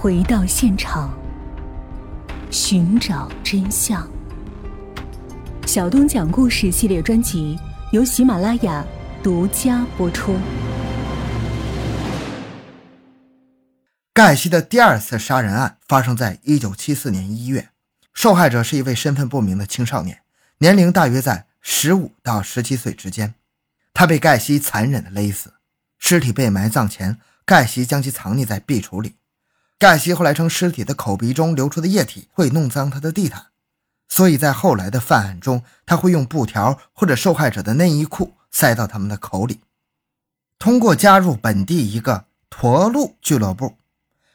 [0.00, 1.12] 回到现场，
[2.52, 4.08] 寻找真相。
[5.66, 7.58] 小东讲故事系列专辑
[7.90, 8.86] 由喜马拉雅
[9.24, 10.36] 独家播出。
[14.14, 17.70] 盖西的第二次杀人案发生在一九七四年一月，
[18.14, 20.20] 受害者是一位身份不明的青少年，
[20.58, 23.34] 年龄大约在十五到十七岁之间。
[23.92, 25.54] 他被盖西残忍的勒死，
[25.98, 29.16] 尸体被埋葬前，盖西将其藏匿在壁橱里。
[29.78, 33.46] 盖西后来称，尸体的口鼻中流出的液体会弄脏他的地毯。
[34.08, 39.60] 所以在后来的犯案中，他会用布条或者受害者的内衣裤塞到他们的口里。
[40.58, 43.76] 通过加入本地一个驼鹿俱乐部，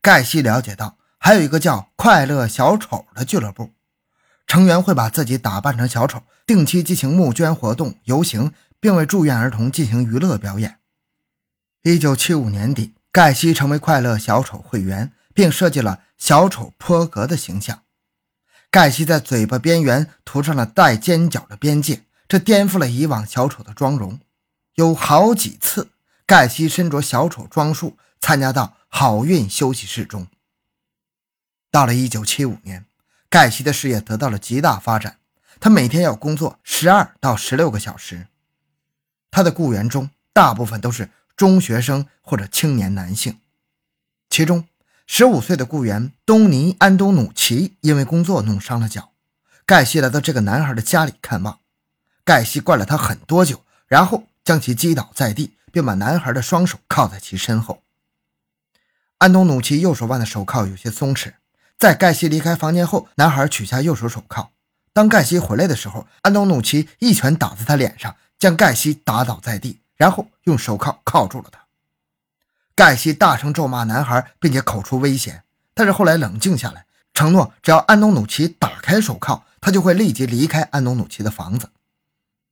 [0.00, 3.70] 盖西了解到还有一个叫“快乐小丑”的俱乐部，
[4.46, 10.78] 成员会把自己打扮成小丑，定期进行募捐活动、游行，并为住院儿童进行娱乐表演。
[11.82, 17.82] 一九七五年底，盖西成为快乐小丑会员，并设计了小丑坡格的形象。
[18.70, 24.18] 盖西在嘴巴边缘涂上了带尖角的边界，这颠覆了以往小丑的妆容。
[24.74, 25.90] 有好几次，
[26.26, 30.26] 盖西身着小丑装束参加到好运休息室中。
[31.70, 32.86] 到了1975年，
[33.28, 35.18] 盖西的事业得到了极大发展，
[35.60, 38.26] 他每天要工作12到16个小时。
[39.30, 43.40] 他的雇员中大部分都是中学生或者青年男性，
[44.30, 44.66] 其中。
[45.06, 49.10] 十五岁的雇员东尼·安东努奇因为工作弄伤了脚，
[49.66, 51.58] 盖西来到这个男孩的家里看望。
[52.24, 57.82] 盖西灌了他很多酒，然后将其击倒在地，并把男孩的双手铐在其身后。
[59.18, 61.34] 安东努奇右手腕的手铐有些松弛，
[61.78, 64.50] 在盖西离开房间后，男孩取下右手手铐。
[64.94, 71.63] 当盖西回来的时候，安东努奇一拳打在他脸上，将盖西打倒在地，然后用手铐铐住了他。
[72.76, 75.42] 盖西大声咒骂男孩，并且口出威胁，
[75.74, 81.70] 但是后来冷静下来，承诺只要安东努奇打开手铐，他就会立即离开安东努奇的房子。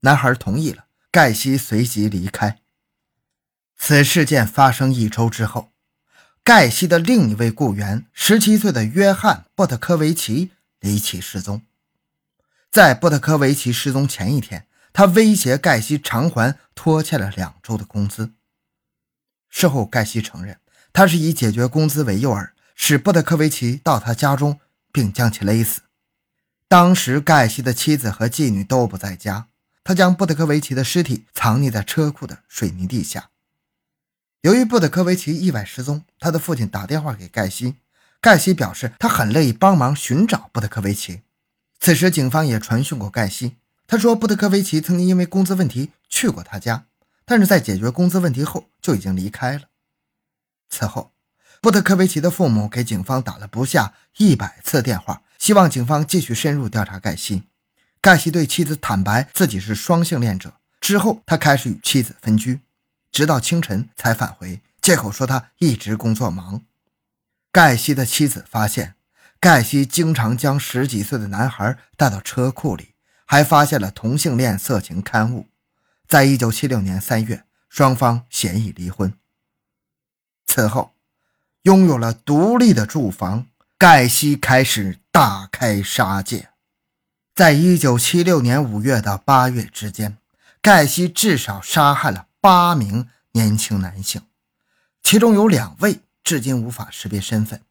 [0.01, 2.59] 男孩同意了，盖西随即离开。
[3.77, 5.71] 此事件发生一周之后，
[6.45, 11.63] 盖西的另一位雇员，十七岁的约翰·波特科维奇离奇失踪。
[12.71, 18.31] 在波特科维奇失踪前一天，他威胁盖西偿还拖欠了两周的工资。
[19.55, 20.59] 事后，盖西承认，
[20.95, 24.59] 他是以解决工资为诱饵，使布特科维奇到他家中，
[24.91, 25.83] 并将其勒死。
[26.67, 29.49] 当时，盖西的妻子和妓女都不在家，
[29.85, 33.29] 他将布特科维奇的尸体藏匿在车库的水泥地下。
[34.41, 37.77] 由于布德科维奇意外失踪，他的父亲打电话给盖西，
[38.23, 41.21] 盖西表示他很乐意帮忙寻找布德科维奇。
[41.79, 46.87] 此时，警方也传讯过盖西，他说布德科维奇曾经因为工资问题去过他家。
[47.25, 49.63] 但是在解决工资问题后就已经离开了。
[50.69, 51.13] 此后，
[51.61, 57.45] 布特科维奇的父母给警方打了不下一百次电话，希望警方继续深入调查盖西。
[58.01, 62.61] 盖西对妻子坦白自己是双性恋者，之后他开始与妻子分居，
[63.13, 66.63] 直到清晨才返回，借口说他一直工作忙。
[67.53, 68.95] 盖西的妻子发现，
[69.39, 72.95] 盖西经常将十几岁的男孩带到车库里，
[73.27, 75.47] 还发现了同性恋色情刊物。
[76.13, 79.15] 在一九七六年三月，双方协议离婚。
[80.45, 80.95] 此后，
[81.63, 83.47] 拥有了独立的住房，
[83.79, 86.51] 盖西开始大开杀戒。
[87.35, 90.19] 在一九七六年五月到八月之间，
[90.61, 94.21] 盖西至少杀害了八名年轻男性，
[95.03, 97.63] 其中有两位至今无法识别身份。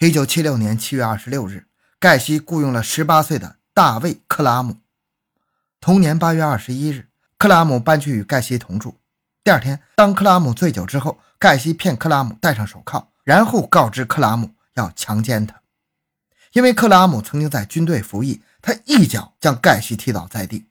[0.00, 1.66] 一九七六年七月二十六日，
[1.98, 4.76] 盖西雇佣了十八岁的大卫·克拉姆。
[5.80, 7.08] 同年八月二十一日。
[7.38, 8.98] 克拉姆搬去与盖西同住。
[9.44, 15.60] 第二天，当克拉姆醉酒之后，盖西骗克拉姆戴上手铐，然后告知克拉姆要强奸他。
[16.52, 20.66] 因为克拉姆曾经在军队服役，他一脚将盖西踢倒在地。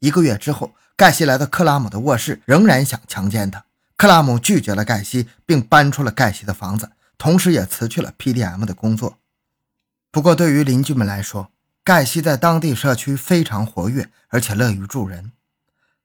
[0.00, 3.64] 一个月之后，盖西来到克拉姆的卧室，仍然想强奸他。
[3.96, 9.18] 克拉姆拒绝了盖西，并搬出了盖西的房子，同时也辞去了 PDM 的工作。
[10.10, 11.50] 不过，对于邻居们来说，
[11.84, 15.32] 盖西在当地社区非常活跃，而且乐于助人。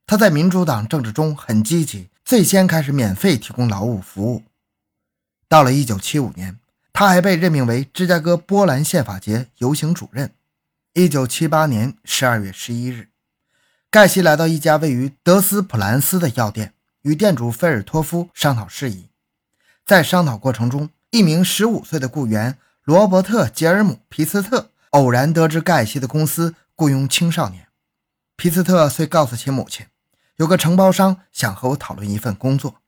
[0.09, 4.41] 他在民主党政治中很积极，最先开始免费提供劳务服务。
[5.47, 6.57] 到了1975年，
[6.91, 10.31] 他还被任命为芝加哥波兰宪法节游行主任。
[10.95, 13.09] 1978年12月11日，
[13.91, 16.73] 盖西来到一家位于德斯普兰斯的药店，
[17.03, 19.09] 与店主菲尔托夫商讨事宜。
[19.85, 27.67] 在商讨过程中，一名15岁的雇员罗伯特·杰尔姆·皮斯特偶然得知盖西的公司雇佣青少年。
[28.35, 29.85] 皮斯特遂告诉其母亲。
[30.39, 32.81] 有个承包商想和我讨论一份工作。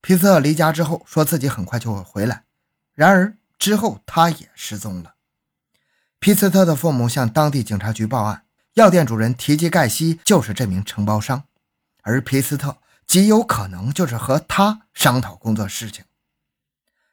[0.00, 2.44] 皮斯特离家之后，说自己很快就会回来，
[2.94, 5.16] 然而之后他也失踪了。
[6.18, 11.44] 皮斯特的父母向当地警察局报案，药店主人提及盖西就是这名承包商，
[12.00, 16.06] 而皮斯特极有可能就是和他商讨工作事情。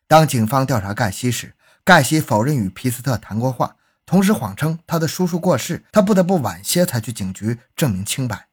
[0.07, 1.53] 当警方调查盖西时，
[1.83, 3.75] 盖西否认与皮斯特谈过话，
[4.05, 8.47] 同时谎称他的叔叔过世，他不得不晚些才去警局证明清白。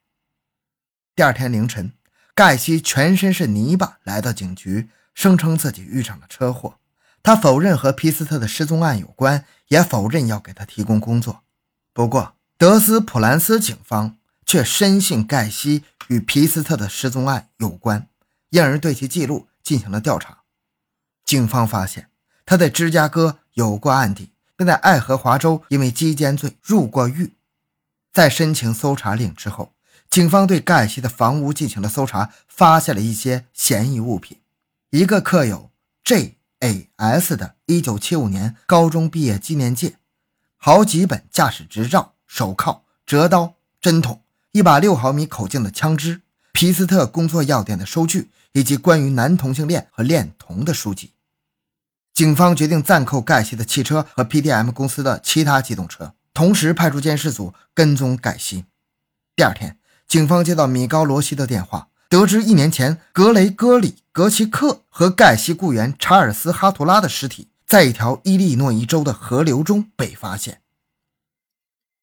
[1.13, 1.91] 第二天凌晨，
[2.33, 6.77] 盖西全身是泥巴来到警局，声称自己遇上了车祸。
[7.21, 11.43] 他否认和皮斯特的失踪案有关，也否认要给他提供工作。
[11.91, 18.07] 不过，德斯普兰斯警方却深信盖西与皮斯特的失踪案有关，
[18.49, 20.39] 因而对其记录进行了调查。
[21.25, 22.09] 警方发现
[22.45, 27.33] 他在芝加哥有过案底，并在爱荷华州因为击奸罪入过狱。
[28.13, 29.73] 在申请搜查令之后，
[30.11, 34.37] 警方对盖西的房屋进行了搜查，发现了一些嫌疑物品：
[34.89, 35.71] 一个刻有
[36.03, 36.35] J。
[36.63, 37.35] A.S.
[37.35, 39.95] 的1975年高中毕业纪念戒，
[40.57, 44.21] 好几本驾驶执照、手铐、折刀、针筒，
[44.51, 46.21] 一把六毫米口径的枪支，
[46.51, 51.13] 皮斯特工作药店的收据，以及关于男同性恋和恋童的书籍。
[52.13, 58.65] 警方决定暂扣盖西的汽车和 P.D.M 公司的其他机动车，同时派出监视组跟踪盖西。
[59.35, 59.79] 第二天，
[60.11, 61.87] 警方接到米高罗西的电话。
[62.09, 70.59] 得知一年前格雷戈里·格奇克和盖西雇员查尔斯·哈图拉的尸体在一条伊利诺伊州的河流中被发现。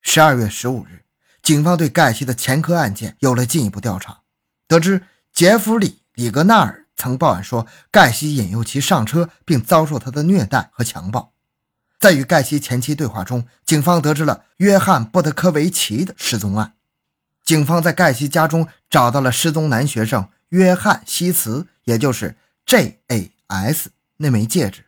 [0.01, 1.05] 十二月十五日，
[1.43, 4.21] 警方对盖西的前科案件有了进一步调查，
[4.67, 11.35] 得知杰弗里·里格纳尔曾报案说盖西引诱其上车，并遭受他的虐待和强暴。
[12.01, 16.77] 在与盖西前妻对话中，警方得知了约翰·布德科维奇的失踪案。
[17.49, 22.37] 警方在盖西家中找到了失踪男学生约翰希茨，也就是
[22.67, 23.89] J.A.S.
[24.19, 24.85] 那枚戒指，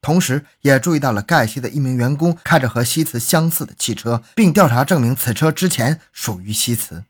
[0.00, 7.04] 同时也注意到了盖西的一名员工开着和希茨相似的汽车，并调查证明此车之前属于希茨。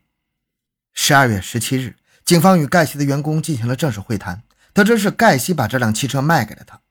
[0.93, 1.95] 十二月十七日，
[2.25, 4.43] 警方与盖西的员工进行了正式会谈，
[4.73, 6.81] 得知是盖西把这辆汽车卖给了他。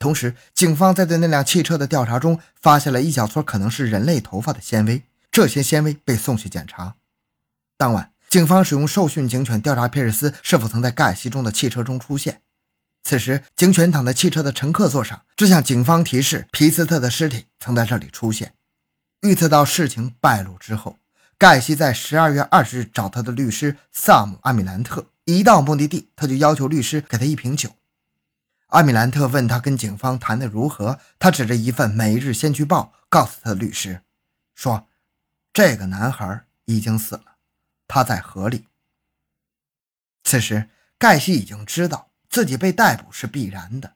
[0.00, 6.96] 同时，警方在对那辆汽车的调查中发现了一小撮可能是人类头发的纤维，这些纤维被送去检查。
[7.76, 12.40] 当晚，警方使用受训警犬调查皮尔斯是否曾在盖西中的汽车中出现。
[13.04, 18.54] 此时，警犬躺在汽车的乘客座上，这向警方提示皮斯特的尸体曾在这里出现。
[19.20, 20.98] 预测到事情败露之后，
[21.36, 25.06] 盖西在十二月二十日找他的律师萨姆·阿米兰特。
[25.24, 27.70] 一到目的地，他就要求律师给他一瓶酒。
[28.68, 34.00] 阿米兰特问他跟警方谈得如何，他指着一份《每日先驱报》，告诉他的律师
[34.54, 34.88] 说
[35.52, 37.22] ：“这个男孩已经死了。”
[37.88, 38.66] 他在河里。
[40.24, 43.94] 此时，盖西已经知道自己被逮捕是必然的。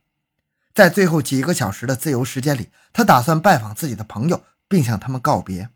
[0.73, 5.71] 在最后几个小时的自由时间里，他打算拜访自己的朋友，并向他们告别。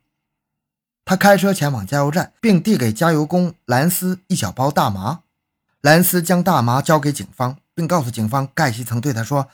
[1.05, 5.25] 他开车前往加油站，并递给加油工兰斯一小包大麻。
[5.81, 9.51] 兰斯将大麻交给警方，并告诉警方，盖西曾对他说：“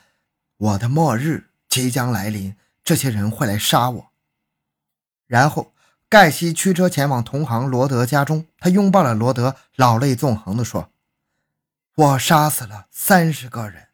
[0.58, 2.54] 我的末日即将来临，
[2.84, 4.12] 这些人会来杀我。”
[5.26, 5.72] 然后。
[6.10, 10.90] 盖西驱车前往同行罗德家中，他拥抱了罗德，老泪纵横地说
[11.94, 13.86] ：“我杀死了三十个人。”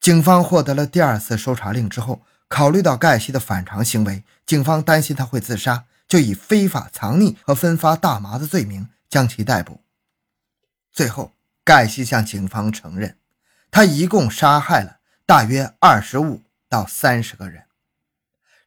[0.00, 9.80] 警方获得了第二次搜查令之后，考虑到盖西的反常行为，警方担心他会自杀，就以非法藏匿和分发大麻的罪名将其逮捕。
[10.92, 11.32] 最后，
[11.64, 13.18] 盖西向警方承认，
[13.72, 17.64] 他一共杀害了大约二十五到三十个人，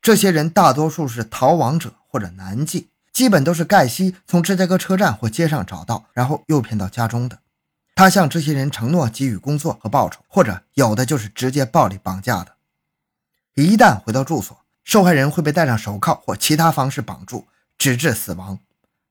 [0.01, 1.93] 这些人大多数是逃亡者。
[2.17, 7.37] 或者男妓，基本都是盖西从芝加哥车站或街上找到，然后诱骗到家中的。
[7.93, 12.55] 他向这些人承诺给予工作和报酬，或者有的就是直接暴力绑架的。
[13.53, 17.45] 一旦回到住所，受害人会被戴上手铐或其他方式绑住，
[17.77, 18.57] 直至死亡。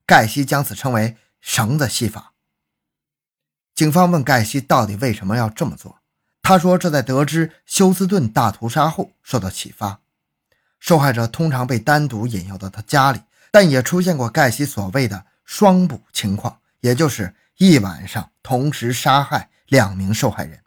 [0.05, 2.33] 盖西将此称为“绳子戏法”。
[3.73, 5.99] 警方问盖西到底为什么要这么做，
[6.41, 10.01] 他说这在得知休斯顿大屠杀后受到启发。
[10.79, 20.61] 受害者通常被单独引诱到他家里，但也出现过盖西所谓的“双捕”情况，也就是一晚上同时杀害两名受害人。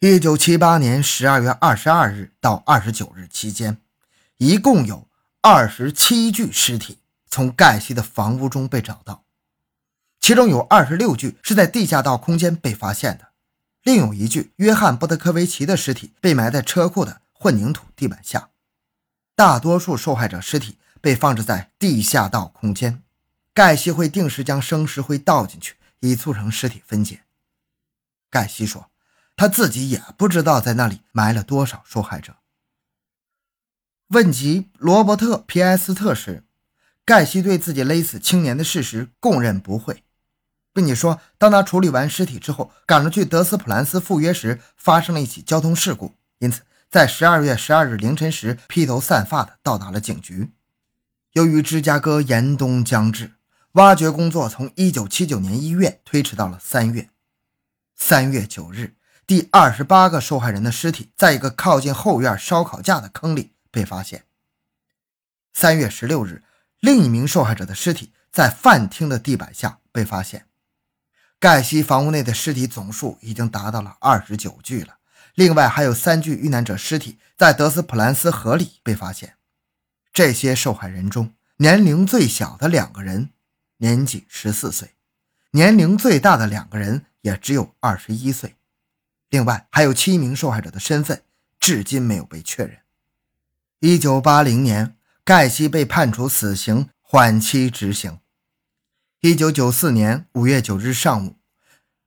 [0.00, 3.78] 一九七八年十二月二十二日到二十九日期间，
[4.38, 5.08] 一共有
[5.40, 9.24] 二十七具尸体从盖西的房屋中被找到，
[10.20, 13.28] 其中有二十六具是在地下道空间被发现的，
[13.82, 18.50] 另有一具约翰·波德科维奇的尸体被埋在车库的混凝土地板下。
[19.36, 23.02] 大多数受害者尸体被放置在地下道空间，
[23.52, 27.22] 盖西会定时将生石灰倒进去，以促成尸体分解。
[28.30, 28.90] 盖西说，
[29.34, 32.36] 他自己也不知道在那里埋了多少受害者。
[34.08, 36.44] 问及罗伯特·皮埃斯特时，
[37.04, 40.04] 盖西对自己勒死青年的事实供认不讳，
[40.72, 46.62] 并且说，当他处理完尸体之后，赶着去德斯普兰斯赴约时，发生了一起交通事故，因此
[46.94, 50.52] 在十二月十二日凌晨时披头散发的到达了警局。
[51.32, 53.32] 由于芝加哥严冬将至，
[53.72, 57.10] 挖掘工作从一九七九年一月推迟到了三月。
[57.96, 58.94] 三月九日，
[59.26, 63.54] 第二十八个受害人的尸体在一个靠近后院烧烤架的坑里。
[63.72, 64.26] 被发现。
[65.52, 66.44] 三月十六日，
[66.78, 70.46] 另一名受害者的尸体在饭厅的地板下被发现。
[71.40, 74.98] 盖西房屋内的尸体总数已经达到了二十九具了。
[75.34, 79.34] 另外还有三具遇难者尸体在德斯普兰斯河里被发现。
[80.12, 83.30] 这些受害人中，年龄最小的两个人
[83.78, 84.94] 年仅十四岁，
[85.50, 88.54] 年龄最大的两个人也只有二十一岁。
[89.28, 91.22] 另外还有七名受害者的身份
[91.58, 92.78] 至今没有被确认。
[93.80, 98.20] 一九八零年，盖西被判处死刑，缓期执行。
[99.20, 101.36] 一九九四年五月九日上午，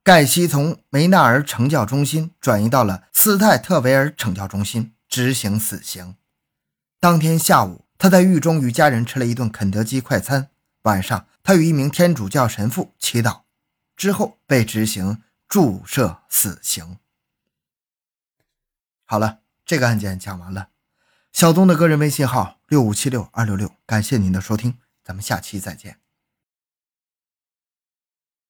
[0.08, 6.16] 盖西从梅纳尔惩教中心转移到了斯泰特维尔惩教中心执行死刑。
[6.98, 10.48] 当天下午，他在狱中与家人吃了一顿肯德基快餐。
[10.84, 13.42] 晚上，他与一名天主教神父祈祷，
[13.98, 16.96] 之后被执行注射死刑。
[19.04, 20.68] 好了，这个案件讲完了。
[21.34, 25.98] 小东的个人微信号六五七六二六六，感谢您的收听，咱们下期再见。